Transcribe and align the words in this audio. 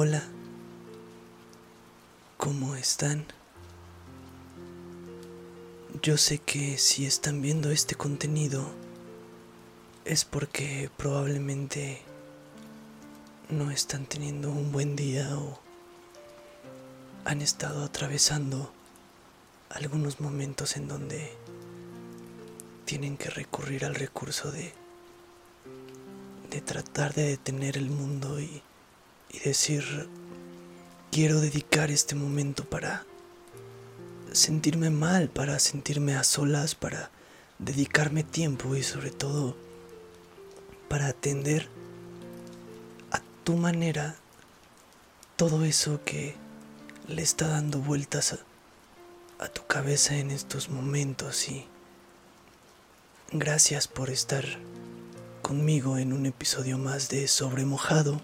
Hola, 0.00 0.22
¿cómo 2.36 2.76
están? 2.76 3.26
Yo 6.04 6.16
sé 6.16 6.38
que 6.38 6.78
si 6.78 7.04
están 7.04 7.42
viendo 7.42 7.72
este 7.72 7.96
contenido 7.96 8.64
es 10.04 10.24
porque 10.24 10.88
probablemente 10.96 12.00
no 13.48 13.72
están 13.72 14.06
teniendo 14.06 14.52
un 14.52 14.70
buen 14.70 14.94
día 14.94 15.36
o 15.36 15.58
han 17.24 17.42
estado 17.42 17.82
atravesando 17.82 18.72
algunos 19.68 20.20
momentos 20.20 20.76
en 20.76 20.86
donde 20.86 21.36
tienen 22.84 23.16
que 23.16 23.30
recurrir 23.30 23.84
al 23.84 23.96
recurso 23.96 24.52
de 24.52 24.72
de 26.50 26.60
tratar 26.60 27.14
de 27.14 27.24
detener 27.24 27.76
el 27.76 27.90
mundo 27.90 28.40
y, 28.40 28.62
y 29.30 29.38
decir 29.40 30.08
quiero 31.10 31.40
dedicar 31.40 31.90
este 31.90 32.14
momento 32.14 32.64
para 32.64 33.04
sentirme 34.32 34.90
mal, 34.90 35.28
para 35.28 35.58
sentirme 35.58 36.16
a 36.16 36.24
solas, 36.24 36.74
para 36.74 37.10
dedicarme 37.58 38.22
tiempo 38.22 38.74
y 38.76 38.82
sobre 38.82 39.10
todo 39.10 39.56
para 40.88 41.08
atender 41.08 41.68
a 43.10 43.20
tu 43.44 43.56
manera 43.56 44.16
todo 45.36 45.64
eso 45.64 46.00
que 46.04 46.34
le 47.06 47.22
está 47.22 47.48
dando 47.48 47.78
vueltas 47.78 48.38
a, 49.38 49.48
tu 49.48 49.64
cabeza 49.66 50.16
en 50.16 50.30
estos 50.30 50.68
momentos 50.68 51.48
y 51.48 51.64
gracias 53.30 53.86
por 53.86 54.10
estar 54.10 54.44
conmigo 55.42 55.96
en 55.96 56.12
un 56.12 56.26
episodio 56.26 56.76
más 56.76 57.08
de 57.08 57.28
Sobre 57.28 57.64
Mojado, 57.64 58.20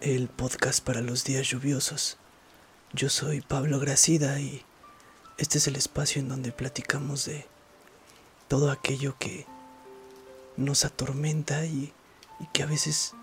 el 0.00 0.28
podcast 0.28 0.84
para 0.84 1.00
los 1.00 1.24
días 1.24 1.48
lluviosos. 1.48 2.18
Yo 2.92 3.08
soy 3.08 3.40
Pablo 3.40 3.80
Gracida 3.80 4.38
y 4.38 4.62
este 5.38 5.58
es 5.58 5.66
el 5.66 5.74
espacio 5.74 6.20
en 6.20 6.28
donde 6.28 6.52
platicamos 6.52 7.24
de 7.24 7.46
todo 8.46 8.70
aquello 8.70 9.16
que 9.18 9.46
nos 10.56 10.84
atormenta 10.84 11.64
y, 11.66 11.92
que 12.52 12.62
a 12.62 12.66
veces 12.66 13.14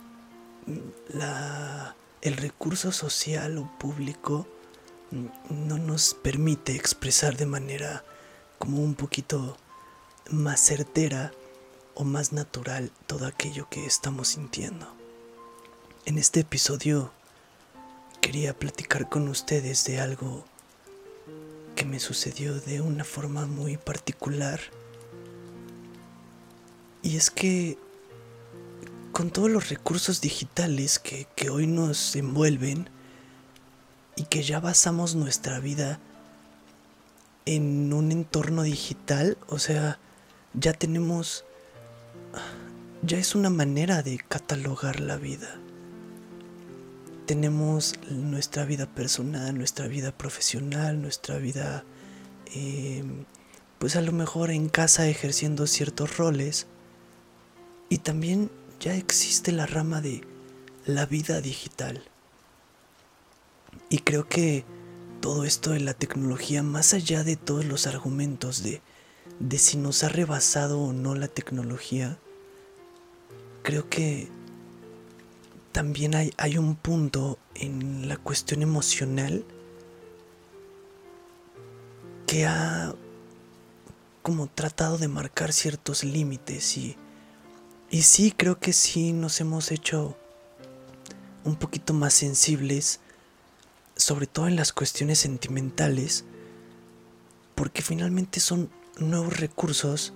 mm, 0.65 1.17
la, 1.17 1.95
el 2.21 2.35
recurso 2.35 2.91
social 2.91 3.57
o 3.57 3.71
público 3.79 4.45
mm, 5.11 5.67
no 5.67 5.77
nos 5.77 6.13
permite 6.13 6.75
expresar 6.75 7.37
de 7.37 7.45
manera 7.45 8.03
como 8.59 8.83
un 8.83 8.95
poquito 8.95 9.57
más 10.29 10.59
certera 10.59 11.31
o 11.93 12.03
más 12.03 12.33
natural 12.33 12.91
todo 13.07 13.25
aquello 13.25 13.69
que 13.69 13.85
estamos 13.85 14.29
sintiendo. 14.29 14.94
En 16.05 16.19
este 16.19 16.41
episodio 16.41 17.11
quería 18.21 18.53
platicar 18.53 19.09
con 19.09 19.27
ustedes 19.27 19.85
de 19.85 19.99
algo 19.99 20.45
que 21.75 21.83
me 21.83 21.99
sucedió 21.99 22.53
de 22.59 22.79
una 22.79 23.03
forma 23.03 23.47
muy 23.47 23.77
particular. 23.77 24.59
Y 27.01 27.17
es 27.17 27.31
que 27.31 27.79
con 29.13 29.31
todos 29.31 29.49
los 29.49 29.69
recursos 29.69 30.21
digitales 30.21 30.99
que, 30.99 31.25
que, 31.35 31.49
hoy 31.49 31.65
nos 31.65 32.15
envuelven 32.15 32.87
y 34.15 34.25
que 34.25 34.43
ya 34.43 34.59
basamos 34.59 35.15
nuestra 35.15 35.59
vida 35.59 35.99
en 37.45 37.91
un 37.91 38.11
entorno 38.11 38.61
digital, 38.61 39.39
o 39.47 39.57
sea, 39.57 39.97
ya 40.53 40.73
tenemos, 40.73 41.45
ya 43.01 43.17
es 43.17 43.33
una 43.33 43.49
manera 43.49 44.03
de 44.03 44.19
catalogar 44.19 44.99
la 44.99 45.17
vida. 45.17 45.59
Tenemos 47.25 47.95
nuestra 48.09 48.65
vida 48.65 48.85
personal, 48.85 49.57
nuestra 49.57 49.87
vida 49.87 50.11
profesional, 50.11 51.01
nuestra 51.01 51.37
vida, 51.37 51.83
eh, 52.53 53.03
pues 53.79 53.95
a 53.95 54.01
lo 54.01 54.11
mejor 54.11 54.51
en 54.51 54.69
casa 54.69 55.07
ejerciendo 55.07 55.65
ciertos 55.65 56.17
roles. 56.17 56.67
Y 57.89 57.99
también 57.99 58.51
ya 58.79 58.95
existe 58.95 59.51
la 59.51 59.65
rama 59.65 60.01
de 60.01 60.21
la 60.85 61.05
vida 61.05 61.41
digital. 61.41 62.03
Y 63.89 63.99
creo 63.99 64.27
que 64.27 64.63
todo 65.19 65.43
esto 65.45 65.71
de 65.71 65.79
la 65.79 65.95
tecnología, 65.95 66.61
más 66.61 66.93
allá 66.93 67.23
de 67.23 67.35
todos 67.35 67.65
los 67.65 67.87
argumentos 67.87 68.61
de, 68.61 68.81
de 69.39 69.57
si 69.57 69.77
nos 69.77 70.03
ha 70.03 70.09
rebasado 70.09 70.79
o 70.79 70.93
no 70.93 71.15
la 71.15 71.27
tecnología, 71.27 72.19
creo 73.63 73.89
que 73.89 74.29
también 75.75 76.15
hay, 76.15 76.33
hay 76.37 76.57
un 76.57 76.77
punto 76.77 77.37
en 77.53 78.07
la 78.07 78.15
cuestión 78.15 78.61
emocional 78.61 79.43
que 82.25 82.45
ha 82.45 82.95
como 84.21 84.47
tratado 84.47 84.97
de 84.97 85.09
marcar 85.09 85.51
ciertos 85.51 86.05
límites 86.05 86.77
y, 86.77 86.95
y 87.89 88.03
sí 88.03 88.31
creo 88.31 88.57
que 88.57 88.71
sí 88.71 89.11
nos 89.11 89.41
hemos 89.41 89.69
hecho 89.69 90.17
un 91.43 91.57
poquito 91.57 91.93
más 91.93 92.13
sensibles 92.13 93.01
sobre 93.97 94.27
todo 94.27 94.47
en 94.47 94.55
las 94.55 94.71
cuestiones 94.71 95.19
sentimentales 95.19 96.23
porque 97.53 97.81
finalmente 97.81 98.39
son 98.39 98.69
nuevos 98.97 99.41
recursos 99.41 100.13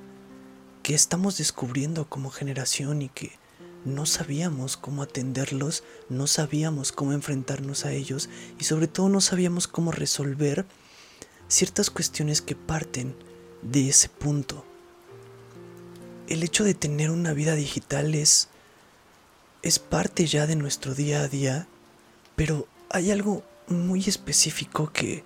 que 0.84 0.96
estamos 0.96 1.38
descubriendo 1.38 2.08
como 2.08 2.30
generación 2.30 3.02
y 3.02 3.10
que 3.10 3.39
no 3.86 4.06
sabíamos 4.06 4.78
cómo 4.78 5.04
atenderlos, 5.04 5.84
no 6.10 6.28
sabíamos 6.28 6.92
cómo 6.92 7.14
enfrentarnos 7.14 7.86
a 7.86 7.92
ellos 7.92 8.30
y 8.60 8.66
sobre 8.66 8.88
todo 8.88 9.10
no 9.10 9.22
sabíamos 9.22 9.68
cómo 9.68 9.92
resolver 9.92 10.66
ciertas 11.48 11.90
cuestiones 11.90 12.42
que 12.42 12.56
parten 12.56 13.16
de 13.62 13.90
ese 13.90 14.10
punto. 14.10 14.66
El 16.28 16.44
hecho 16.44 16.64
de 16.64 16.74
tener 16.74 17.10
una 17.10 17.34
vida 17.34 17.56
digital 17.56 18.14
es, 18.14 18.50
es 19.62 19.80
parte 19.80 20.28
ya 20.28 20.46
de 20.46 20.56
nuestro 20.56 20.94
día 20.94 21.22
a 21.22 21.28
día, 21.28 21.68
pero 22.36 22.68
hay 22.90 23.12
algo 23.12 23.44
muy 23.68 24.04
específico 24.06 24.92
que 24.92 25.24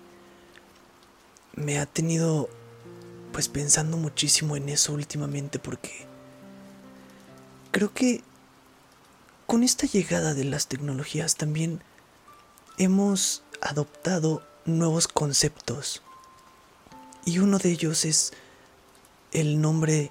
me 1.54 1.78
ha 1.78 1.86
tenido 1.86 2.48
pues 3.32 3.48
pensando 3.48 3.96
muchísimo 3.96 4.56
en 4.56 4.68
eso 4.68 4.92
últimamente 4.92 5.58
porque 5.58 6.06
creo 7.72 7.92
que 7.92 8.22
con 9.46 9.62
esta 9.62 9.86
llegada 9.86 10.34
de 10.34 10.44
las 10.44 10.66
tecnologías 10.66 11.36
también 11.36 11.80
hemos 12.78 13.42
adoptado 13.60 14.42
nuevos 14.64 15.08
conceptos. 15.08 16.02
Y 17.24 17.38
uno 17.38 17.58
de 17.58 17.70
ellos 17.70 18.04
es 18.04 18.32
el 19.32 19.60
nombre 19.60 20.10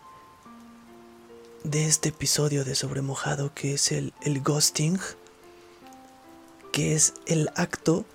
de 1.63 1.85
este 1.85 2.09
episodio 2.09 2.65
de 2.65 2.75
Sobremojado, 2.75 3.53
que 3.53 3.73
es 3.73 3.91
el, 3.91 4.13
el 4.21 4.41
ghosting, 4.41 4.99
que 6.71 6.95
es 6.95 7.13
el 7.25 7.49
acto 7.55 8.05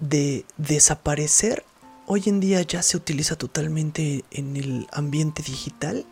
de 0.00 0.44
desaparecer. 0.56 1.64
Hoy 2.06 2.24
en 2.26 2.40
día 2.40 2.62
ya 2.62 2.82
se 2.82 2.96
utiliza 2.96 3.36
totalmente 3.36 4.24
en 4.30 4.56
el 4.56 4.88
ambiente 4.92 5.42
digital, 5.42 6.04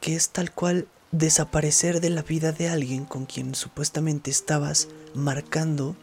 que 0.00 0.16
es 0.16 0.30
tal 0.30 0.52
cual 0.52 0.88
desaparecer 1.10 2.00
de 2.00 2.10
la 2.10 2.22
vida 2.22 2.52
de 2.52 2.68
alguien 2.68 3.04
con 3.04 3.26
quien 3.26 3.54
supuestamente 3.54 4.30
estabas 4.30 4.88
marcando 5.14 5.96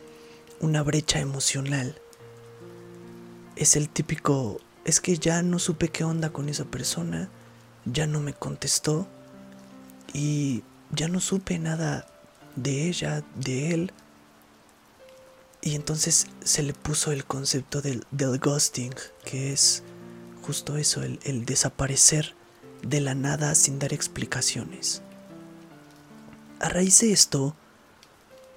una 0.59 0.81
brecha 0.81 1.19
emocional. 1.19 2.01
Es 3.55 3.75
el 3.75 3.89
típico, 3.89 4.59
es 4.83 4.99
que 4.99 5.17
ya 5.17 5.41
no 5.43 5.59
supe 5.59 5.89
qué 5.89 6.03
onda 6.03 6.31
con 6.31 6.49
esa 6.49 6.65
persona, 6.65 7.29
ya 7.85 8.07
no 8.07 8.19
me 8.19 8.33
contestó 8.33 9.07
y 10.13 10.63
ya 10.91 11.07
no 11.07 11.19
supe 11.19 11.59
nada 11.59 12.07
de 12.55 12.87
ella, 12.87 13.23
de 13.35 13.71
él. 13.71 13.93
Y 15.61 15.75
entonces 15.75 16.27
se 16.43 16.63
le 16.63 16.73
puso 16.73 17.11
el 17.11 17.25
concepto 17.25 17.81
del, 17.81 18.05
del 18.11 18.39
ghosting, 18.39 18.93
que 19.23 19.51
es 19.53 19.83
justo 20.41 20.77
eso, 20.77 21.01
el, 21.03 21.19
el 21.23 21.45
desaparecer 21.45 22.35
de 22.85 23.01
la 23.01 23.15
nada 23.15 23.55
sin 23.55 23.79
dar 23.79 23.93
explicaciones. 23.93 25.01
A 26.59 26.69
raíz 26.69 27.01
de 27.01 27.11
esto, 27.11 27.55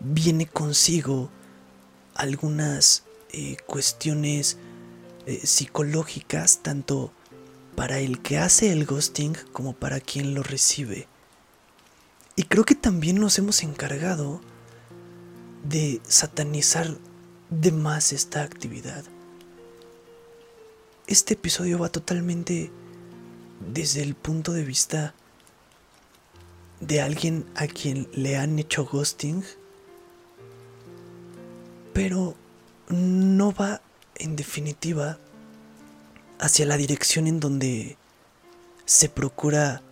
viene 0.01 0.47
consigo 0.47 1.31
algunas 2.15 3.05
eh, 3.31 3.57
cuestiones 3.67 4.59
eh, 5.27 5.41
psicológicas, 5.45 6.63
tanto 6.63 7.13
para 7.75 7.99
el 8.01 8.21
que 8.23 8.39
hace 8.39 8.73
el 8.73 8.87
ghosting 8.87 9.35
como 9.53 9.73
para 9.73 10.01
quien 10.01 10.35
lo 10.35 10.43
recibe. 10.43 11.09
Y 12.37 12.45
creo 12.45 12.65
que 12.65 12.75
también 12.75 13.19
nos 13.19 13.39
hemos 13.39 13.63
encargado 13.63 14.41
de 15.65 16.01
satanizar 16.07 16.97
de 17.51 17.73
más 17.73 18.13
esta 18.13 18.43
actividad. 18.43 19.05
Este 21.07 21.35
episodio 21.35 21.79
va 21.79 21.89
totalmente 21.89 22.71
desde 23.61 24.03
el 24.03 24.15
punto 24.15 24.53
de 24.53 24.65
vista 24.65 25.15
de 26.81 27.01
alguien 27.01 27.45
a 27.55 27.67
quien 27.67 28.09
le 28.13 28.37
han 28.37 28.59
hecho 28.59 28.85
ghosting 28.85 29.45
pero 31.93 32.37
no 32.89 33.53
va 33.53 33.81
en 34.15 34.37
definitiva 34.37 35.19
hacia 36.39 36.67
la 36.67 36.77
dirección 36.77 37.27
en 37.27 37.41
donde 37.41 37.97
se 38.85 39.09
procura 39.09 39.83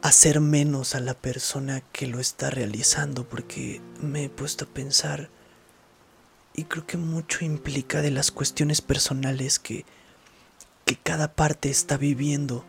hacer 0.00 0.40
menos 0.40 0.94
a 0.94 1.00
la 1.00 1.14
persona 1.14 1.82
que 1.92 2.06
lo 2.06 2.20
está 2.20 2.50
realizando, 2.50 3.28
porque 3.28 3.80
me 4.00 4.24
he 4.24 4.28
puesto 4.28 4.64
a 4.64 4.68
pensar 4.68 5.28
y 6.54 6.64
creo 6.64 6.86
que 6.86 6.96
mucho 6.96 7.44
implica 7.44 8.00
de 8.00 8.10
las 8.10 8.30
cuestiones 8.30 8.80
personales 8.80 9.58
que, 9.58 9.84
que 10.84 10.96
cada 10.96 11.34
parte 11.34 11.70
está 11.70 11.96
viviendo. 11.96 12.64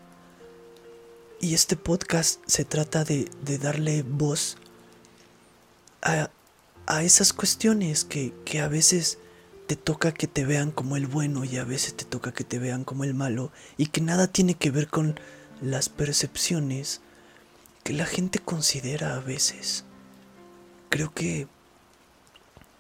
Y 1.42 1.54
este 1.54 1.76
podcast 1.76 2.42
se 2.48 2.66
trata 2.66 3.04
de, 3.04 3.30
de 3.44 3.58
darle 3.58 4.04
voz 4.04 4.58
a, 6.02 6.30
a 6.88 7.04
esas 7.04 7.34
cuestiones 7.34 8.06
que, 8.06 8.34
que 8.46 8.62
a 8.62 8.68
veces 8.68 9.20
te 9.68 9.76
toca 9.76 10.14
que 10.14 10.28
te 10.28 10.46
vean 10.46 10.72
como 10.72 10.96
el 10.96 11.08
bueno 11.08 11.44
y 11.44 11.58
a 11.58 11.64
veces 11.64 11.96
te 11.96 12.06
toca 12.06 12.32
que 12.32 12.44
te 12.44 12.60
vean 12.60 12.84
como 12.84 13.04
el 13.04 13.14
malo 13.14 13.52
y 13.78 13.88
que 13.88 14.02
nada 14.02 14.28
tiene 14.28 14.54
que 14.54 14.72
ver 14.72 14.88
con 14.88 15.20
las 15.62 15.90
percepciones 15.90 17.02
que 17.84 17.94
la 17.94 18.06
gente 18.06 18.40
considera 18.40 19.16
a 19.16 19.20
veces. 19.20 19.86
Creo 20.90 21.14
que 21.14 21.48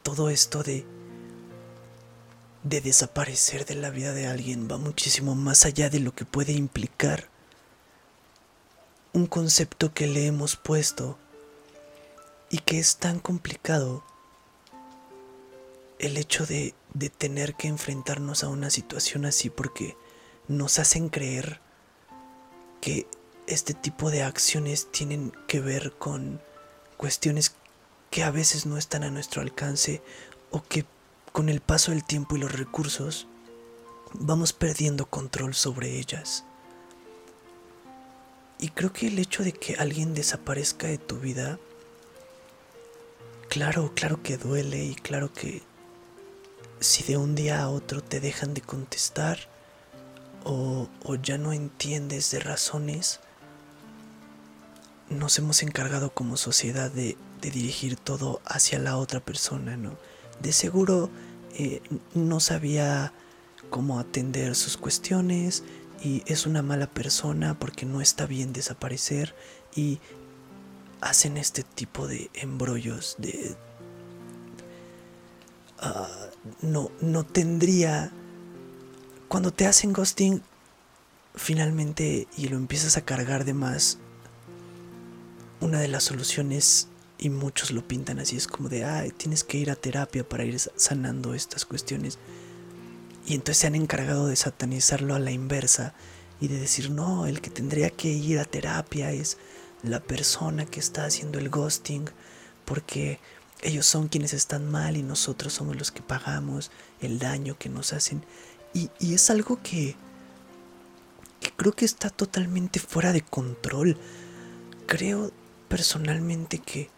todo 0.03 0.29
esto 0.29 0.63
de 0.63 0.85
de 2.65 2.81
desaparecer 2.81 3.63
de 3.65 3.75
la 3.75 3.91
vida 3.91 4.11
de 4.11 4.25
alguien 4.25 4.67
va 4.69 4.79
muchísimo 4.79 5.35
más 5.35 5.65
allá 5.65 5.91
de 5.91 5.99
lo 5.99 6.15
que 6.15 6.25
puede 6.25 6.51
implicar 6.51 7.29
un 9.13 9.27
concepto 9.27 9.93
que 9.93 10.07
le 10.07 10.25
hemos 10.25 10.55
puesto 10.55 11.19
y 12.49 12.57
que 12.57 12.79
es 12.79 12.97
tan 12.97 13.19
complicado 13.19 14.03
el 15.99 16.17
hecho 16.17 16.47
de, 16.47 16.73
de 16.95 17.09
tener 17.11 17.53
que 17.53 17.67
enfrentarnos 17.67 18.43
a 18.43 18.49
una 18.49 18.71
situación 18.71 19.25
así 19.25 19.51
porque 19.51 19.95
nos 20.47 20.79
hacen 20.79 21.09
creer 21.09 21.61
que 22.81 23.07
este 23.45 23.75
tipo 23.75 24.09
de 24.09 24.23
acciones 24.23 24.91
tienen 24.91 25.31
que 25.47 25.61
ver 25.61 25.93
con 25.93 26.41
cuestiones 26.97 27.53
que 28.09 28.23
a 28.23 28.31
veces 28.31 28.65
no 28.65 28.79
están 28.79 29.03
a 29.03 29.11
nuestro 29.11 29.43
alcance 29.43 30.01
o 30.49 30.63
que 30.63 30.83
con 31.35 31.49
el 31.49 31.59
paso 31.59 31.91
del 31.91 32.05
tiempo 32.05 32.37
y 32.37 32.39
los 32.39 32.53
recursos 32.53 33.27
vamos 34.13 34.53
perdiendo 34.53 35.05
control 35.05 35.53
sobre 35.53 35.99
ellas. 35.99 36.45
Y 38.57 38.69
creo 38.69 38.93
que 38.93 39.07
el 39.07 39.19
hecho 39.19 39.43
de 39.43 39.51
que 39.51 39.75
alguien 39.75 40.13
desaparezca 40.13 40.87
de 40.87 40.97
tu 40.97 41.17
vida, 41.17 41.59
claro, 43.49 43.91
claro 43.93 44.23
que 44.23 44.37
duele 44.37 44.85
y 44.85 44.95
claro 44.95 45.33
que 45.33 45.61
si 46.79 47.03
de 47.03 47.17
un 47.17 47.35
día 47.35 47.61
a 47.61 47.69
otro 47.69 48.01
te 48.01 48.21
dejan 48.21 48.53
de 48.53 48.61
contestar 48.61 49.37
o, 50.45 50.87
ya 51.21 51.37
no 51.37 51.51
entiendes 51.51 52.31
de 52.31 52.39
razones, 52.39 53.19
nos 55.09 55.37
hemos 55.37 55.63
encargado 55.63 56.11
como 56.11 56.37
sociedad 56.37 56.89
de, 56.89 57.17
dirigir 57.41 57.97
todo 57.97 58.41
hacia 58.45 58.79
la 58.79 58.95
otra 58.95 59.19
persona, 59.19 59.75
¿no? 59.75 59.97
De 60.41 60.51
seguro 60.51 61.09
eh, 61.57 61.81
no 62.13 62.39
sabía 62.39 63.13
cómo 63.69 63.99
atender 63.99 64.55
sus 64.55 64.77
cuestiones 64.77 65.63
y 66.03 66.23
es 66.25 66.45
una 66.45 66.61
mala 66.61 66.87
persona 66.87 67.57
porque 67.57 67.85
no 67.85 68.01
está 68.01 68.25
bien 68.25 68.53
desaparecer 68.53 69.33
y 69.75 69.99
hacen 71.01 71.37
este 71.37 71.63
tipo 71.63 72.07
de 72.07 72.29
embrollos 72.33 73.15
de 73.17 73.55
Ah, 75.79 76.29
no, 76.61 76.91
no 77.01 77.23
tendría... 77.23 78.11
Cuando 79.27 79.51
te 79.51 79.67
hacen 79.67 79.91
ghosting, 79.91 80.41
finalmente, 81.35 82.27
y 82.37 82.47
lo 82.47 82.57
empiezas 82.57 82.95
a 82.97 83.01
cargar 83.01 83.43
de 83.43 83.53
más, 83.53 83.97
una 85.61 85.79
de 85.79 85.87
las 85.87 86.03
soluciones, 86.03 86.87
y 87.17 87.29
muchos 87.29 87.71
lo 87.71 87.87
pintan 87.87 88.19
así, 88.19 88.35
es 88.35 88.47
como 88.47 88.69
de, 88.69 88.83
ay, 88.83 89.11
tienes 89.11 89.43
que 89.43 89.57
ir 89.57 89.71
a 89.71 89.75
terapia 89.75 90.27
para 90.27 90.43
ir 90.43 90.59
sanando 90.59 91.33
estas 91.33 91.65
cuestiones. 91.65 92.17
Y 93.25 93.33
entonces 93.33 93.57
se 93.57 93.67
han 93.67 93.75
encargado 93.75 94.27
de 94.27 94.35
satanizarlo 94.35 95.15
a 95.15 95.19
la 95.19 95.31
inversa 95.31 95.93
y 96.41 96.47
de 96.47 96.59
decir, 96.59 96.91
no, 96.91 97.25
el 97.25 97.41
que 97.41 97.49
tendría 97.49 97.89
que 97.89 98.09
ir 98.09 98.39
a 98.39 98.45
terapia 98.45 99.11
es 99.11 99.37
la 99.81 99.99
persona 99.99 100.65
que 100.65 100.79
está 100.79 101.05
haciendo 101.05 101.39
el 101.39 101.49
ghosting, 101.49 102.09
porque 102.65 103.19
ellos 103.61 103.85
son 103.85 104.09
quienes 104.09 104.33
están 104.33 104.69
mal 104.69 104.97
y 104.97 105.03
nosotros 105.03 105.53
somos 105.53 105.75
los 105.75 105.91
que 105.91 106.01
pagamos 106.01 106.71
el 107.01 107.19
daño 107.19 107.57
que 107.57 107.69
nos 107.69 107.93
hacen. 107.93 108.23
Y, 108.73 108.89
es 108.99 109.29
algo 109.29 109.59
que, 109.63 109.95
que 111.39 111.51
creo 111.55 111.71
que 111.71 111.85
está 111.85 112.09
totalmente 112.09 112.79
fuera 112.79 113.13
de 113.13 113.21
control. 113.21 113.97
Creo 114.85 115.31
personalmente 115.69 116.59
que, 116.59 116.89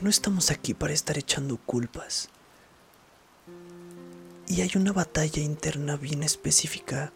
no 0.00 0.10
estamos 0.10 0.50
aquí 0.50 0.74
para 0.74 0.92
estar 0.92 1.18
echando 1.18 1.56
culpas. 1.56 2.28
Y 4.46 4.62
hay 4.62 4.70
una 4.76 4.92
batalla 4.92 5.42
interna 5.42 5.96
bien 5.96 6.22
específica 6.22 7.12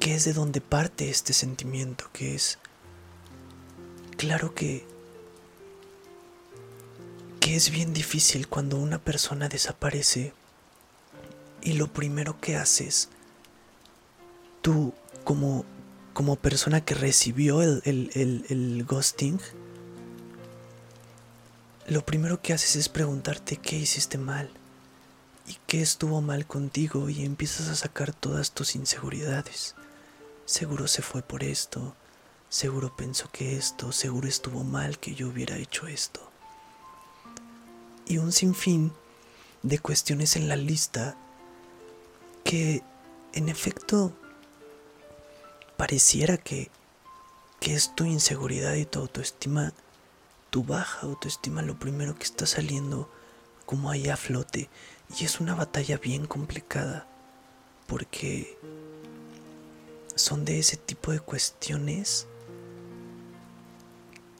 que 0.00 0.14
es 0.14 0.24
de 0.24 0.34
donde 0.34 0.60
parte 0.60 1.08
este 1.08 1.32
sentimiento, 1.32 2.10
que 2.12 2.34
es, 2.34 2.58
claro 4.16 4.54
que 4.54 4.86
que 7.44 7.56
es 7.56 7.70
bien 7.70 7.92
difícil 7.92 8.48
cuando 8.48 8.78
una 8.78 8.98
persona 8.98 9.50
desaparece 9.50 10.32
y 11.60 11.74
lo 11.74 11.92
primero 11.92 12.40
que 12.40 12.56
haces, 12.56 13.10
tú 14.62 14.94
como, 15.24 15.66
como 16.14 16.36
persona 16.36 16.82
que 16.82 16.94
recibió 16.94 17.60
el, 17.60 17.82
el 17.84 18.84
ghosting, 18.88 19.38
lo 21.86 22.04
primero 22.04 22.40
que 22.40 22.52
haces 22.52 22.76
es 22.76 22.88
preguntarte 22.88 23.56
qué 23.56 23.76
hiciste 23.76 24.18
mal 24.18 24.50
y 25.46 25.56
qué 25.66 25.82
estuvo 25.82 26.20
mal 26.20 26.46
contigo 26.46 27.08
y 27.08 27.24
empiezas 27.24 27.68
a 27.68 27.74
sacar 27.74 28.12
todas 28.12 28.52
tus 28.52 28.74
inseguridades. 28.74 29.74
Seguro 30.46 30.88
se 30.88 31.02
fue 31.02 31.22
por 31.22 31.42
esto, 31.42 31.94
seguro 32.48 32.94
pensó 32.96 33.30
que 33.30 33.56
esto, 33.56 33.92
seguro 33.92 34.28
estuvo 34.28 34.64
mal 34.64 34.98
que 34.98 35.14
yo 35.14 35.28
hubiera 35.28 35.56
hecho 35.56 35.86
esto 35.86 36.30
y 38.06 38.18
un 38.18 38.32
sinfín 38.32 38.92
de 39.62 39.78
cuestiones 39.78 40.36
en 40.36 40.48
la 40.48 40.56
lista 40.56 41.16
que 42.44 42.82
en 43.32 43.48
efecto 43.48 44.12
pareciera 45.76 46.36
que, 46.36 46.70
que 47.60 47.74
es 47.74 47.94
tu 47.94 48.04
inseguridad 48.04 48.74
y 48.74 48.84
tu 48.84 49.00
autoestima, 49.00 49.72
tu 50.54 50.62
baja 50.62 51.00
autoestima 51.00 51.62
lo 51.62 51.80
primero 51.80 52.14
que 52.14 52.22
está 52.22 52.46
saliendo 52.46 53.10
como 53.66 53.90
ahí 53.90 54.08
a 54.08 54.16
flote 54.16 54.70
y 55.18 55.24
es 55.24 55.40
una 55.40 55.56
batalla 55.56 55.98
bien 55.98 56.26
complicada 56.26 57.08
porque 57.88 58.56
son 60.14 60.44
de 60.44 60.60
ese 60.60 60.76
tipo 60.76 61.10
de 61.10 61.18
cuestiones 61.18 62.28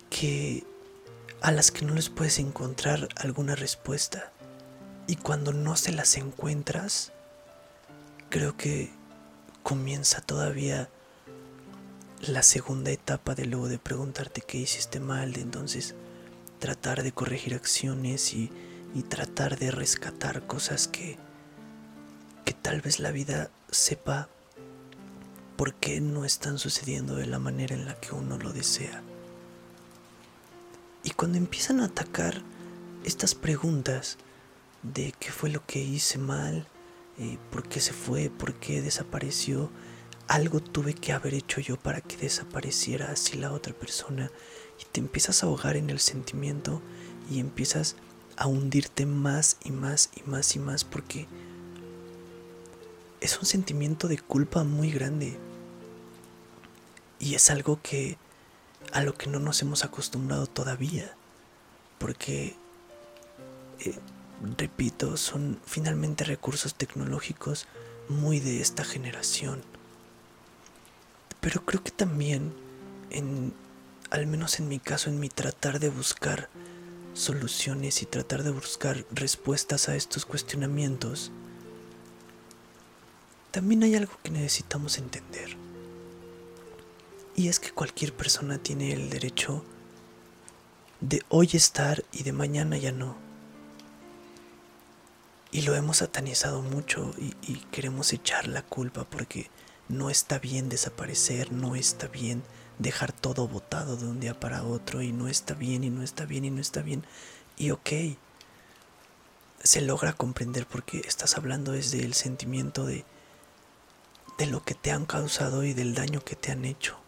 que 0.09 0.63
a 1.41 1.51
las 1.51 1.73
que 1.73 1.85
no 1.85 1.95
les 1.95 2.11
puedes 2.11 2.39
encontrar 2.39 3.09
alguna 3.17 3.57
respuesta. 3.57 4.31
Y 5.09 5.17
cuando 5.17 5.53
no 5.53 5.75
se 5.75 5.91
las 5.91 6.17
encuentras, 6.17 7.11
creo 8.31 8.57
que 8.57 8.93
comienza 9.65 10.21
todavía 10.21 10.89
la 12.21 12.45
segunda 12.45 12.93
etapa 12.93 13.35
de 13.35 13.47
luego 13.47 13.67
de 13.69 13.79
preguntarte 13.79 14.43
qué 14.43 14.59
hiciste 14.59 15.01
mal, 15.01 15.33
de 15.33 15.41
entonces 15.41 15.97
tratar 16.65 17.03
de 17.03 17.13
corregir 17.13 17.53
acciones 17.53 18.33
y, 18.33 18.51
y 18.95 19.03
tratar 19.03 19.59
de 19.59 19.71
rescatar 19.71 20.47
cosas 20.47 20.89
que, 20.89 21.19
que 22.47 22.55
tal 22.55 22.81
vez 22.81 23.01
la 23.01 23.11
vida 23.11 23.51
sepa 23.71 24.31
por 25.59 25.75
qué 25.75 26.01
no 26.01 26.25
están 26.25 26.59
sucediendo 26.59 27.17
de 27.17 27.27
la 27.27 27.39
manera 27.39 27.75
en 27.75 27.85
la 27.85 28.01
que 28.01 28.15
uno 28.15 28.39
lo 28.39 28.55
desea. 28.55 29.03
Y 31.03 31.11
cuando 31.11 31.37
empiezan 31.37 31.81
a 31.81 31.85
atacar 31.85 32.41
estas 33.05 33.35
preguntas 33.35 34.17
de 34.83 35.13
qué 35.21 35.33
fue 35.33 35.51
lo 35.51 35.67
que 35.67 35.81
hice 35.81 36.17
mal, 36.17 36.67
eh, 37.19 37.37
por 37.51 37.69
qué 37.69 37.79
se 37.83 37.93
fue, 37.93 38.31
por 38.31 38.55
qué 38.55 38.81
desapareció, 38.81 39.71
algo 40.29 40.61
tuve 40.61 40.95
que 40.95 41.13
haber 41.13 41.35
hecho 41.35 41.61
yo 41.61 41.77
para 41.77 42.01
que 42.01 42.17
desapareciera 42.17 43.11
así 43.11 43.37
la 43.37 43.53
otra 43.53 43.75
persona, 43.75 44.31
y 44.81 44.85
te 44.85 45.01
empiezas 45.01 45.43
a 45.43 45.47
ahogar 45.47 45.77
en 45.77 45.91
el 45.91 46.01
sentimiento 46.01 46.81
y 47.31 47.41
empiezas 47.41 47.97
a 48.37 48.47
hundirte 48.47 49.07
más 49.07 49.57
y 49.65 49.71
más 49.71 50.11
y 50.17 50.29
más 50.29 50.57
y 50.57 50.59
más 50.59 50.85
porque 50.85 51.27
es 53.21 53.39
un 53.39 53.47
sentimiento 53.47 54.09
de 54.09 54.19
culpa 54.19 54.65
muy 54.65 54.91
grande. 54.91 55.39
Y 57.19 57.35
es 57.35 57.51
algo 57.51 57.81
que 57.81 58.19
a 58.93 59.03
lo 59.03 59.15
que 59.15 59.29
no 59.29 59.39
nos 59.39 59.63
hemos 59.63 59.85
acostumbrado 59.85 60.47
todavía, 60.47 61.17
porque 61.99 62.55
eh, 63.81 63.99
repito, 64.59 65.17
son 65.17 65.59
finalmente 65.65 66.25
recursos 66.25 66.75
tecnológicos 66.75 67.67
muy 68.09 68.41
de 68.41 68.61
esta 68.61 68.85
generación. 68.85 69.63
Pero 71.41 71.65
creo 71.65 71.83
que 71.83 71.91
también, 71.91 72.53
en, 73.11 73.55
al 74.15 74.27
menos 74.29 74.61
en 74.61 74.69
mi 74.69 74.79
caso, 74.79 75.11
en 75.11 75.19
mi 75.19 75.29
tratar 75.29 75.81
de 75.81 75.89
buscar 75.89 76.49
soluciones 77.15 78.01
y 78.03 78.07
tratar 78.07 78.45
de 78.45 78.51
buscar 78.51 79.05
respuestas 79.11 79.89
a 79.89 79.97
estos 79.97 80.25
cuestionamientos, 80.25 81.33
también 83.51 83.83
hay 83.83 83.97
algo 83.97 84.13
que 84.23 84.31
necesitamos 84.31 84.99
entender. 84.99 85.57
Y 87.35 87.49
es 87.49 87.59
que 87.59 87.73
cualquier 87.73 88.13
persona 88.13 88.59
tiene 88.59 88.93
el 88.93 89.11
derecho 89.11 89.65
de 91.01 91.23
hoy 91.29 91.51
estar 91.53 92.05
y 92.13 92.23
de 92.23 92.33
mañana 92.33 92.77
ya 92.77 92.93
no. 92.93 93.17
Y 95.51 95.63
lo 95.63 95.75
hemos 95.75 95.99
satanizado 95.99 96.63
mucho 96.63 97.13
y, 97.19 97.57
queremos 97.73 98.13
echar 98.13 98.47
la 98.47 98.63
culpa 98.63 99.05
porque 99.05 99.51
no 99.89 100.09
está 100.11 100.39
bien 100.39 100.69
desaparecer, 100.69 101.53
no 101.53 101.75
está 101.75 102.07
bien 102.07 102.45
dejar 102.79 103.13
todo 103.13 103.49
botado 103.49 103.97
de 103.97 104.07
un 104.07 104.21
día 104.21 104.39
para 104.39 104.65
otro 104.65 105.03
y 105.03 105.13
no 105.13 105.29
está 105.29 105.55
bien 105.55 105.85
y 105.85 105.91
no 105.91 106.03
está 106.03 106.25
bien 106.25 106.45
y 106.45 106.51
no 106.51 106.61
está 106.61 106.83
bien. 106.83 107.05
Y 107.57 107.71
ok, 107.71 107.91
se 109.63 109.81
logra 109.81 110.13
comprender 110.13 110.67
porque 110.67 111.03
estás 111.07 111.37
hablando 111.37 111.73
desde 111.73 112.05
el 112.05 112.15
sentimiento 112.15 112.85
de, 112.85 113.05
de 114.39 114.47
lo 114.47 114.63
que 114.63 114.75
te 114.75 114.91
han 114.91 115.07
causado 115.07 115.65
y 115.65 115.73
del 115.73 115.95
daño 115.95 116.21
que 116.25 116.37
te 116.37 116.53
han 116.53 116.65
hecho. 116.65 116.99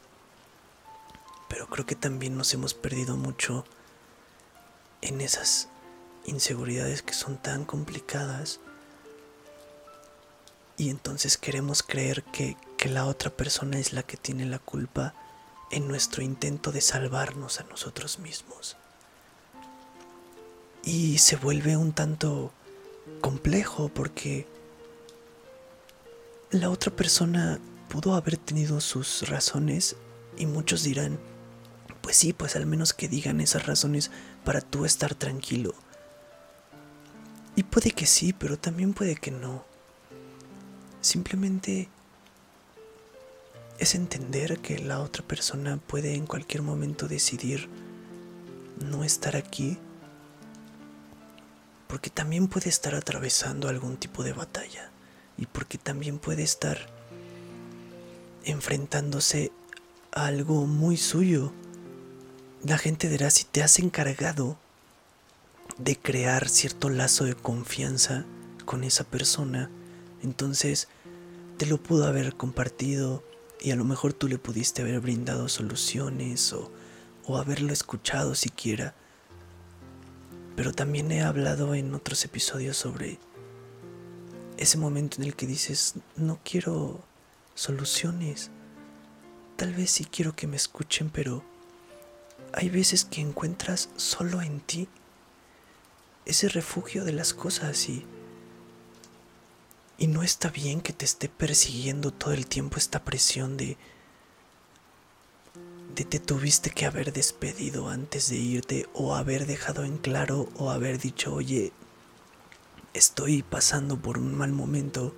Pero 1.48 1.68
creo 1.68 1.86
que 1.86 1.96
también 1.96 2.36
nos 2.36 2.52
hemos 2.54 2.74
perdido 2.74 3.16
mucho 3.16 3.64
en 5.02 5.20
esas 5.20 5.68
inseguridades 6.24 7.02
que 7.02 7.14
son 7.14 7.36
tan 7.36 7.64
complicadas 7.64 8.60
y 10.76 10.90
entonces 10.90 11.38
queremos 11.38 11.82
creer 11.82 12.22
que, 12.24 12.56
que, 12.76 12.88
la 12.88 13.06
otra 13.06 13.30
persona 13.30 13.78
es 13.78 13.92
la 13.92 14.02
que 14.02 14.16
tiene 14.16 14.44
la 14.44 14.58
culpa 14.58 15.14
en 15.70 15.88
nuestro 15.88 16.22
intento 16.22 16.72
de 16.72 16.80
salvarnos 16.80 17.60
a 17.60 17.64
nosotros 17.64 18.18
mismos. 18.18 18.76
Y 20.84 21.18
se 21.18 21.36
vuelve 21.36 21.76
un 21.76 21.92
tanto 21.92 22.52
complejo 23.20 23.88
porque 23.88 24.46
la 26.50 26.70
otra 26.70 26.94
persona 26.94 27.58
pudo 27.88 28.14
haber 28.14 28.36
tenido 28.36 28.80
sus 28.80 29.28
razones 29.28 29.96
y 30.36 30.46
muchos 30.46 30.84
dirán, 30.84 31.18
pues 32.02 32.16
sí, 32.16 32.32
pues 32.32 32.54
al 32.56 32.66
menos 32.66 32.92
que 32.94 33.08
digan 33.08 33.40
esas 33.40 33.66
razones 33.66 34.10
para 34.44 34.60
tú 34.60 34.84
estar 34.84 35.14
tranquilo. 35.14 35.74
Y 37.56 37.62
puede 37.64 37.90
que 37.90 38.06
sí, 38.06 38.32
pero 38.32 38.58
también 38.58 38.92
puede 38.92 39.16
que 39.16 39.30
no. 39.30 39.64
Simplemente 41.00 41.88
es 43.78 43.94
entender 43.94 44.58
que 44.58 44.78
la 44.78 45.00
otra 45.00 45.26
persona 45.26 45.78
puede 45.78 46.14
en 46.14 46.26
cualquier 46.26 46.62
momento 46.62 47.08
decidir 47.08 47.68
no 48.80 49.04
estar 49.04 49.36
aquí, 49.36 49.78
porque 51.86 52.10
también 52.10 52.48
puede 52.48 52.68
estar 52.68 52.94
atravesando 52.94 53.68
algún 53.68 53.96
tipo 53.96 54.22
de 54.24 54.32
batalla 54.32 54.90
y 55.36 55.46
porque 55.46 55.78
también 55.78 56.18
puede 56.18 56.42
estar 56.42 56.78
enfrentándose 58.44 59.52
a 60.12 60.26
algo 60.26 60.66
muy 60.66 60.96
suyo. 60.96 61.52
La 62.64 62.78
gente 62.78 63.08
dirá 63.08 63.30
si 63.30 63.44
te 63.44 63.62
has 63.62 63.78
encargado 63.78 64.56
de 65.78 65.96
crear 65.96 66.48
cierto 66.48 66.88
lazo 66.88 67.24
de 67.24 67.34
confianza 67.34 68.24
con 68.64 68.82
esa 68.84 69.04
persona, 69.04 69.70
entonces 70.22 70.88
te 71.58 71.66
lo 71.66 71.78
pudo 71.78 72.06
haber 72.06 72.34
compartido 72.34 73.22
y 73.60 73.70
a 73.70 73.76
lo 73.76 73.84
mejor 73.84 74.12
tú 74.12 74.28
le 74.28 74.38
pudiste 74.38 74.82
haber 74.82 75.00
brindado 75.00 75.48
soluciones 75.48 76.52
o, 76.52 76.70
o 77.24 77.38
haberlo 77.38 77.72
escuchado 77.72 78.34
siquiera. 78.34 78.94
Pero 80.54 80.72
también 80.72 81.10
he 81.12 81.22
hablado 81.22 81.74
en 81.74 81.94
otros 81.94 82.24
episodios 82.24 82.76
sobre 82.76 83.18
ese 84.56 84.78
momento 84.78 85.18
en 85.18 85.24
el 85.24 85.34
que 85.34 85.46
dices, 85.46 85.94
no 86.16 86.38
quiero 86.44 87.04
soluciones, 87.54 88.50
tal 89.56 89.74
vez 89.74 89.90
sí 89.90 90.04
quiero 90.04 90.34
que 90.34 90.46
me 90.46 90.56
escuchen, 90.56 91.10
pero 91.10 91.42
hay 92.52 92.70
veces 92.70 93.04
que 93.04 93.20
encuentras 93.20 93.90
solo 93.96 94.40
en 94.40 94.60
ti 94.60 94.88
ese 96.24 96.48
refugio 96.48 97.04
de 97.04 97.12
las 97.12 97.34
cosas 97.34 97.88
y... 97.88 98.06
Y 99.98 100.08
no 100.08 100.22
está 100.22 100.50
bien 100.50 100.80
que 100.80 100.92
te 100.92 101.04
esté 101.04 101.28
persiguiendo 101.28 102.12
todo 102.12 102.32
el 102.34 102.46
tiempo 102.46 102.76
esta 102.76 103.02
presión 103.04 103.56
de... 103.56 103.78
de 105.94 106.04
te 106.04 106.18
tuviste 106.18 106.70
que 106.70 106.84
haber 106.84 107.12
despedido 107.12 107.88
antes 107.88 108.28
de 108.28 108.36
irte 108.36 108.88
o 108.92 109.14
haber 109.14 109.46
dejado 109.46 109.84
en 109.84 109.96
claro 109.96 110.48
o 110.56 110.70
haber 110.70 110.98
dicho, 110.98 111.34
oye, 111.34 111.72
estoy 112.92 113.42
pasando 113.42 113.96
por 113.96 114.18
un 114.18 114.34
mal 114.34 114.52
momento. 114.52 115.14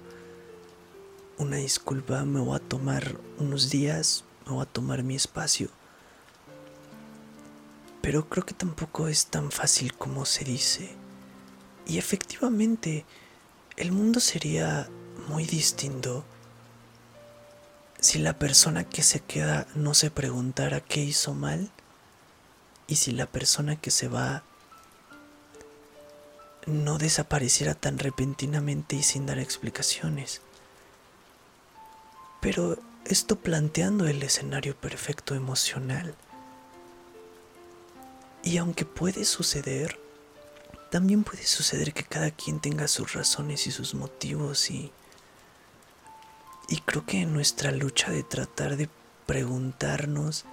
Una 1.38 1.56
disculpa, 1.56 2.24
me 2.24 2.40
voy 2.40 2.56
a 2.56 2.60
tomar 2.60 3.16
unos 3.38 3.70
días, 3.70 4.24
me 4.46 4.52
voy 4.52 4.62
a 4.62 4.66
tomar 4.66 5.02
mi 5.02 5.16
espacio. 5.16 5.70
Pero 8.00 8.28
creo 8.28 8.46
que 8.46 8.54
tampoco 8.54 9.08
es 9.08 9.26
tan 9.26 9.50
fácil 9.50 9.94
como 9.94 10.24
se 10.24 10.44
dice. 10.44 10.90
Y 11.86 11.98
efectivamente, 11.98 13.04
el 13.78 13.92
mundo 13.92 14.18
sería 14.18 14.88
muy 15.28 15.44
distinto 15.44 16.24
si 18.00 18.18
la 18.18 18.36
persona 18.36 18.82
que 18.82 19.04
se 19.04 19.20
queda 19.20 19.68
no 19.76 19.94
se 19.94 20.10
preguntara 20.10 20.80
qué 20.80 21.00
hizo 21.00 21.32
mal 21.32 21.70
y 22.88 22.96
si 22.96 23.12
la 23.12 23.26
persona 23.26 23.76
que 23.76 23.92
se 23.92 24.08
va 24.08 24.42
no 26.66 26.98
desapareciera 26.98 27.74
tan 27.74 28.00
repentinamente 28.00 28.96
y 28.96 29.04
sin 29.04 29.26
dar 29.26 29.38
explicaciones. 29.38 30.40
Pero 32.40 32.78
esto 33.04 33.36
planteando 33.36 34.08
el 34.08 34.24
escenario 34.24 34.76
perfecto 34.76 35.36
emocional. 35.36 36.16
Y 38.42 38.58
aunque 38.58 38.84
puede 38.84 39.24
suceder, 39.24 40.00
también 40.90 41.24
puede 41.24 41.44
suceder 41.44 41.92
que 41.92 42.04
cada 42.04 42.30
quien 42.30 42.60
tenga 42.60 42.88
sus 42.88 43.12
razones 43.12 43.66
y 43.66 43.70
sus 43.70 43.94
motivos 43.94 44.70
y... 44.70 44.92
Y 46.70 46.80
creo 46.82 47.06
que 47.06 47.22
en 47.22 47.32
nuestra 47.32 47.70
lucha 47.70 48.10
de 48.10 48.22
tratar 48.22 48.76
de 48.76 48.90
preguntarnos 49.26 50.44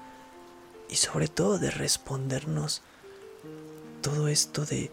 y 0.89 0.95
sobre 0.95 1.27
todo 1.27 1.59
de 1.59 1.71
respondernos 1.71 2.81
todo 4.01 4.29
esto 4.29 4.65
de 4.65 4.91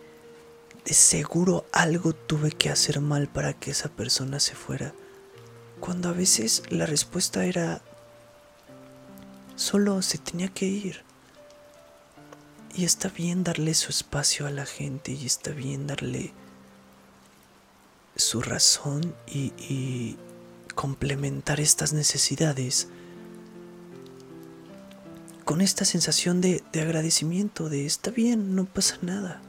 de 0.84 0.94
seguro 0.94 1.64
algo 1.72 2.12
tuve 2.12 2.50
que 2.50 2.68
hacer 2.68 3.00
mal 3.00 3.28
para 3.28 3.52
que 3.52 3.70
esa 3.70 3.88
persona 3.88 4.40
se 4.40 4.54
fuera. 4.54 4.92
Cuando 5.80 6.08
a 6.08 6.12
veces 6.12 6.62
la 6.70 6.86
respuesta 6.86 7.44
era, 7.44 7.82
solo 9.56 10.02
se 10.02 10.18
tenía 10.18 10.48
que 10.48 10.66
ir. 10.66 11.04
Y 12.74 12.84
está 12.84 13.08
bien 13.08 13.44
darle 13.44 13.74
su 13.74 13.90
espacio 13.90 14.46
a 14.46 14.50
la 14.50 14.66
gente 14.66 15.12
y 15.12 15.26
está 15.26 15.50
bien 15.50 15.86
darle 15.86 16.32
su 18.16 18.40
razón 18.42 19.14
y, 19.26 20.16
complementar 20.74 21.60
estas 21.60 21.92
necesidades 21.92 22.88
con 25.44 25.60
esta 25.60 25.84
sensación 25.84 26.40
de, 26.40 26.62
de 26.72 26.80
agradecimiento, 26.80 27.68
de 27.68 27.84
está 27.84 28.10
bien, 28.10 28.56
no 28.56 28.64
pasa 28.64 28.96
nada 29.02 29.42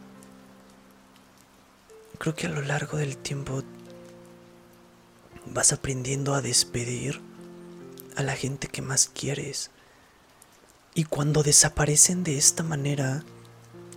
creo 2.24 2.36
que 2.36 2.48
a 2.48 2.52
lo 2.52 2.62
largo 2.62 2.98
del 2.98 3.18
tiempo 3.18 3.64
vas 5.48 5.74
aprendiendo 5.74 6.34
a 6.34 6.42
despedir 6.42 7.20
a 8.16 8.24
la 8.24 8.34
gente 8.38 8.70
que 8.70 8.82
más 8.82 9.10
quieres. 9.14 9.72
Y 10.96 11.06
cuando 11.06 11.42
desaparecen 11.42 12.24
de 12.24 12.38
esta 12.38 12.62
manera, 12.62 13.24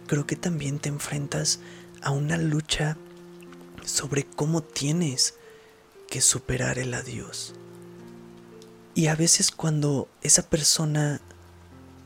creo 0.06 0.26
que 0.26 0.36
también 0.36 0.78
te 0.78 0.88
enfrentas 0.88 1.60
a 2.00 2.10
una 2.10 2.38
lucha 2.38 2.96
sobre 3.84 4.24
cómo 4.24 4.62
tienes 4.62 5.34
que 6.08 6.20
superar 6.20 6.78
el 6.78 6.94
adiós. 6.94 7.54
Y 8.94 9.08
a 9.08 9.14
veces 9.14 9.50
cuando 9.50 10.08
esa 10.22 10.48
persona 10.48 11.20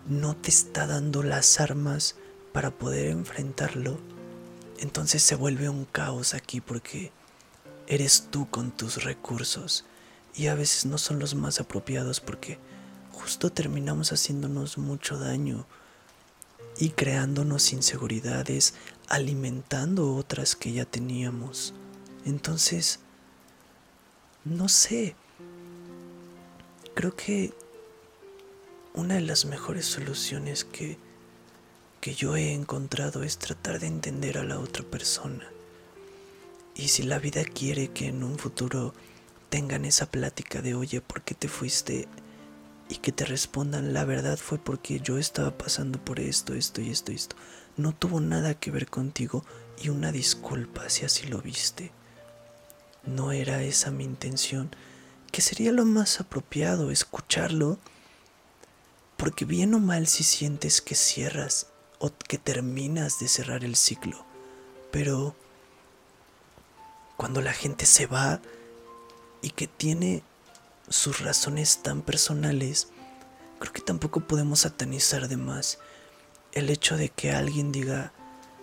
no 0.08 0.34
te 0.34 0.50
está 0.50 0.88
dando 0.88 1.22
las 1.22 1.60
armas 1.60 2.16
para 2.52 2.72
poder 2.72 3.10
enfrentarlo, 3.10 4.00
entonces 4.80 5.22
se 5.22 5.36
vuelve 5.36 5.68
un 5.68 5.84
caos 5.84 6.34
aquí 6.34 6.60
porque 6.60 7.12
eres 7.86 8.26
tú 8.30 8.48
con 8.50 8.72
tus 8.72 9.04
recursos 9.04 9.84
y 10.34 10.48
a 10.48 10.54
veces 10.54 10.86
no 10.86 10.98
son 10.98 11.20
los 11.20 11.34
más 11.34 11.60
apropiados 11.60 12.18
porque 12.20 12.58
justo 13.12 13.50
terminamos 13.50 14.12
haciéndonos 14.12 14.78
mucho 14.78 15.18
daño 15.18 15.66
y 16.78 16.90
creándonos 16.90 17.72
inseguridades, 17.72 18.74
alimentando 19.08 20.14
otras 20.14 20.56
que 20.56 20.72
ya 20.72 20.84
teníamos. 20.84 21.74
Entonces, 22.24 23.00
no 24.44 24.68
sé, 24.68 25.14
creo 26.94 27.14
que 27.14 27.52
una 28.94 29.14
de 29.14 29.20
las 29.20 29.44
mejores 29.44 29.86
soluciones 29.86 30.64
que, 30.64 30.98
que 32.00 32.14
yo 32.14 32.36
he 32.36 32.52
encontrado 32.52 33.22
es 33.22 33.38
tratar 33.38 33.80
de 33.80 33.86
entender 33.86 34.38
a 34.38 34.44
la 34.44 34.58
otra 34.58 34.82
persona. 34.84 35.50
Y 36.74 36.88
si 36.88 37.02
la 37.02 37.18
vida 37.18 37.44
quiere 37.44 37.88
que 37.88 38.06
en 38.06 38.24
un 38.24 38.38
futuro 38.38 38.94
tengan 39.50 39.84
esa 39.84 40.06
plática 40.06 40.62
de, 40.62 40.74
oye, 40.74 41.00
¿por 41.00 41.22
qué 41.22 41.34
te 41.34 41.48
fuiste? 41.48 42.08
Y 42.90 42.96
que 42.96 43.12
te 43.12 43.24
respondan, 43.24 43.94
la 43.94 44.04
verdad 44.04 44.36
fue 44.36 44.58
porque 44.58 45.00
yo 45.00 45.16
estaba 45.16 45.56
pasando 45.56 46.04
por 46.04 46.20
esto, 46.20 46.54
esto 46.54 46.82
y 46.82 46.90
esto 46.90 47.12
y 47.12 47.14
esto. 47.14 47.36
No 47.76 47.94
tuvo 47.94 48.20
nada 48.20 48.54
que 48.54 48.72
ver 48.72 48.90
contigo 48.90 49.44
y 49.80 49.90
una 49.90 50.10
disculpa 50.10 50.90
si 50.90 51.04
así 51.04 51.28
lo 51.28 51.40
viste. 51.40 51.92
No 53.04 53.30
era 53.30 53.62
esa 53.62 53.92
mi 53.92 54.04
intención, 54.04 54.70
que 55.30 55.40
sería 55.40 55.70
lo 55.70 55.84
más 55.84 56.20
apropiado 56.20 56.90
escucharlo, 56.90 57.78
porque 59.16 59.44
bien 59.44 59.72
o 59.74 59.78
mal 59.78 60.08
si 60.08 60.24
sientes 60.24 60.80
que 60.80 60.96
cierras 60.96 61.68
o 62.00 62.10
que 62.10 62.38
terminas 62.38 63.20
de 63.20 63.28
cerrar 63.28 63.64
el 63.64 63.76
ciclo, 63.76 64.26
pero 64.90 65.36
cuando 67.16 67.40
la 67.40 67.52
gente 67.52 67.86
se 67.86 68.06
va 68.06 68.40
y 69.42 69.50
que 69.50 69.68
tiene 69.68 70.22
sus 70.90 71.20
razones 71.20 71.82
tan 71.82 72.02
personales, 72.02 72.88
creo 73.58 73.72
que 73.72 73.80
tampoco 73.80 74.20
podemos 74.20 74.60
satanizar 74.60 75.28
de 75.28 75.38
más 75.38 75.78
el 76.52 76.68
hecho 76.68 76.96
de 76.96 77.08
que 77.08 77.30
alguien 77.30 77.72
diga, 77.72 78.12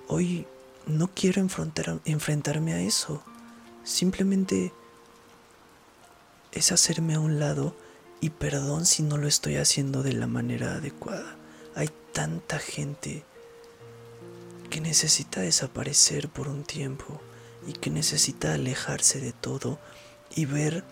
hoy 0.08 0.46
no 0.86 1.10
quiero 1.14 1.42
enfrentarme 1.42 2.74
a 2.74 2.82
eso, 2.82 3.24
simplemente 3.84 4.74
es 6.52 6.72
hacerme 6.72 7.16
a 7.16 7.20
un 7.20 7.40
lado 7.40 7.76
y 8.20 8.30
perdón 8.32 8.86
si 8.86 9.04
no 9.04 9.18
lo 9.18 9.28
estoy 9.28 9.56
haciendo 9.56 10.04
de 10.04 10.14
la 10.14 10.28
manera 10.28 10.76
adecuada. 10.76 11.38
Hay 11.76 11.90
tanta 12.14 12.60
gente 12.60 13.24
que 14.70 14.82
necesita 14.82 15.42
desaparecer 15.42 16.28
por 16.28 16.48
un 16.48 16.64
tiempo 16.64 17.22
y 17.68 17.74
que 17.74 17.90
necesita 17.90 18.54
alejarse 18.54 19.20
de 19.20 19.32
todo 19.32 19.80
y 20.36 20.46
ver 20.46 20.84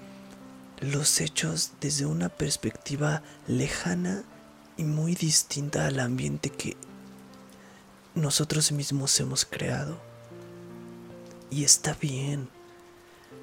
los 0.80 1.22
hechos 1.22 1.72
desde 1.82 2.06
una 2.06 2.30
perspectiva 2.30 3.24
lejana 3.48 4.24
y 4.78 4.84
muy 4.84 5.16
distinta 5.16 5.88
al 5.88 6.00
ambiente 6.00 6.50
que 6.50 6.76
nosotros 8.14 8.72
mismos 8.72 9.20
hemos 9.20 9.46
creado. 9.46 9.98
Y 11.50 11.64
está 11.64 11.94
bien, 11.94 12.50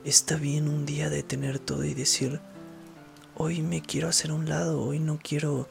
está 0.05 0.37
bien 0.37 0.69
un 0.69 0.85
día 0.85 1.09
detener 1.09 1.59
todo 1.59 1.85
y 1.85 1.95
decir, 1.95 2.41
hoy 3.37 3.63
me 3.63 3.81
quiero 3.81 4.09
hacer 4.09 4.33
un 4.33 4.49
lado, 4.49 4.83
hoy 4.83 4.99
no 4.99 5.19
quiero 5.23 5.69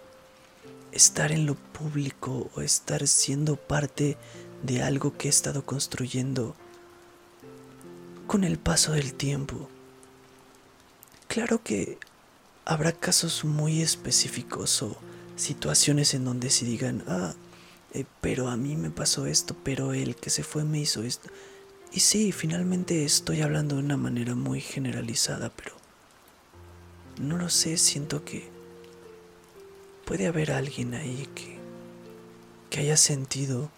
estar 0.91 1.31
en 1.31 1.45
lo 1.45 1.55
público 1.55 2.49
o 2.55 2.61
estar 2.61 3.07
siendo 3.07 3.55
parte 3.55 4.17
de 4.63 4.83
algo 4.83 5.17
que 5.17 5.27
he 5.27 5.29
estado 5.29 5.65
construyendo 5.65 6.55
con 8.27 8.43
el 8.43 8.57
paso 8.57 8.93
del 8.93 9.13
tiempo. 9.13 9.69
Claro 11.31 11.63
que 11.63 11.97
habrá 12.65 12.91
casos 12.91 13.45
muy 13.45 13.81
específicos 13.81 14.81
o 14.81 14.97
situaciones 15.37 16.13
en 16.13 16.25
donde 16.25 16.49
se 16.49 16.65
digan, 16.65 17.05
ah, 17.07 17.33
eh, 17.93 18.03
pero 18.19 18.49
a 18.49 18.57
mí 18.57 18.75
me 18.75 18.89
pasó 18.89 19.25
esto, 19.25 19.55
pero 19.63 19.93
el 19.93 20.17
que 20.17 20.29
se 20.29 20.43
fue 20.43 20.65
me 20.65 20.79
hizo 20.79 21.03
esto. 21.03 21.29
Y 21.93 22.01
sí, 22.01 22.33
finalmente 22.33 23.05
estoy 23.05 23.43
hablando 23.43 23.77
de 23.77 23.83
una 23.83 23.95
manera 23.95 24.35
muy 24.35 24.59
generalizada, 24.59 25.49
pero 25.55 25.73
no 27.21 27.37
lo 27.37 27.49
sé, 27.49 27.77
siento 27.77 28.25
que 28.25 28.49
puede 30.03 30.27
haber 30.27 30.51
alguien 30.51 30.95
ahí 30.95 31.29
que, 31.33 31.57
que 32.69 32.81
haya 32.81 32.97
sentido 32.97 33.71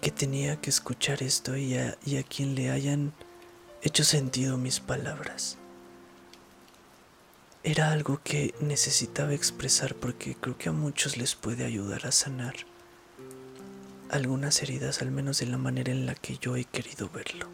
que 0.00 0.10
tenía 0.10 0.60
que 0.60 0.70
escuchar 0.70 1.22
esto 1.22 1.56
y 1.56 1.76
a, 1.76 1.96
y 2.04 2.16
a 2.16 2.24
quien 2.24 2.56
le 2.56 2.72
hayan 2.72 3.12
hecho 3.82 4.02
sentido 4.02 4.58
mis 4.58 4.80
palabras 4.80 5.58
era 7.66 7.90
algo 7.90 8.20
que 8.22 8.54
necesitaba 8.60 9.34
expresar 9.34 9.96
porque 9.96 10.36
creo 10.36 10.56
que 10.56 10.68
a 10.68 10.72
muchos 10.72 11.16
les 11.16 11.34
puede 11.34 11.64
ayudar 11.64 12.06
a 12.06 12.12
sanar 12.12 12.54
algunas 14.08 14.62
heridas, 14.62 15.02
al 15.02 15.10
menos 15.10 15.40
de 15.40 15.46
la 15.46 15.58
manera 15.58 15.90
en 15.90 16.06
la 16.06 16.14
que 16.14 16.38
yo 16.38 16.54
he 16.54 16.64
querido 16.64 17.10
verlo. 17.12 17.48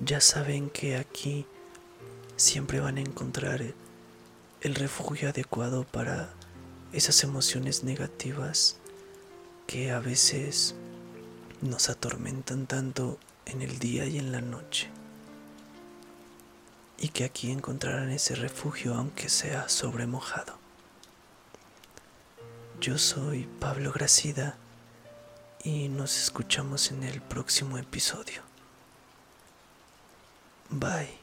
Ya 0.00 0.20
saben 0.20 0.68
que 0.68 0.96
aquí 0.96 1.46
siempre 2.36 2.80
van 2.80 2.98
a 2.98 3.00
encontrar 3.00 3.64
el 4.60 4.74
refugio 4.74 5.30
adecuado 5.30 5.84
para 5.84 6.28
esas 6.92 7.24
emociones 7.24 7.82
negativas 7.82 8.76
que 9.66 9.90
a 9.90 10.00
veces 10.00 10.74
nos 11.62 11.88
atormentan 11.88 12.66
tanto 12.66 13.18
en 13.46 13.62
el 13.62 13.78
día 13.78 14.04
y 14.04 14.18
en 14.18 14.32
la 14.32 14.42
noche 14.42 14.90
y 17.00 17.08
que 17.08 17.24
aquí 17.24 17.50
encontrarán 17.50 18.10
ese 18.10 18.34
refugio 18.34 18.94
aunque 18.94 19.28
sea 19.28 19.68
sobremojado. 19.68 20.58
Yo 22.80 22.98
soy 22.98 23.48
Pablo 23.58 23.92
Gracida 23.92 24.56
y 25.64 25.88
nos 25.88 26.16
escuchamos 26.16 26.90
en 26.90 27.02
el 27.02 27.20
próximo 27.20 27.78
episodio. 27.78 28.42
Bye. 30.68 31.19